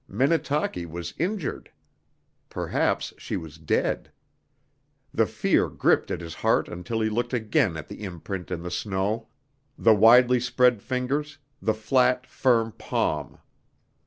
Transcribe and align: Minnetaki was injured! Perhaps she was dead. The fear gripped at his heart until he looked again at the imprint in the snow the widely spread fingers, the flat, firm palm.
Minnetaki 0.07 0.87
was 0.87 1.13
injured! 1.19 1.69
Perhaps 2.49 3.13
she 3.19 3.37
was 3.37 3.59
dead. 3.59 4.11
The 5.13 5.27
fear 5.27 5.69
gripped 5.69 6.09
at 6.09 6.21
his 6.21 6.33
heart 6.33 6.67
until 6.67 7.01
he 7.01 7.09
looked 7.11 7.33
again 7.33 7.77
at 7.77 7.87
the 7.87 8.03
imprint 8.03 8.49
in 8.49 8.63
the 8.63 8.71
snow 8.71 9.27
the 9.77 9.93
widely 9.93 10.39
spread 10.39 10.81
fingers, 10.81 11.37
the 11.61 11.75
flat, 11.75 12.25
firm 12.25 12.71
palm. 12.71 13.37